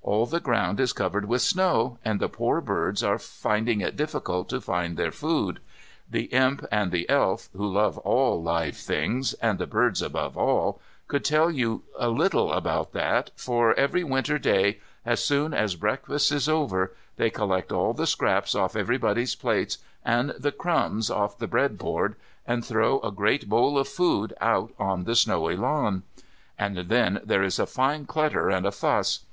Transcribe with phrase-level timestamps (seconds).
[0.00, 4.48] All the ground is covered with snow, and the poor birds are finding it difficult
[4.50, 5.58] to find their food.
[6.08, 10.80] The Imp and the Elf, who love all live things, and the birds above all,
[11.08, 16.30] could tell you a little about that, for every winter day, as soon as breakfast
[16.30, 21.48] is over, they collect all the scraps off everybody's plates, and the crumbs off the
[21.48, 22.14] bread board,
[22.46, 26.04] and throw a great bowl of food out on the snowy lawn.
[26.56, 29.24] And then there is a fine clutter and a fuss.